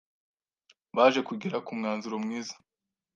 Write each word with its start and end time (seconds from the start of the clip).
baje 0.95 1.21
kugera 1.29 1.57
ku 1.65 1.71
mwanzuro 1.77 2.15
mwiza 2.23 2.55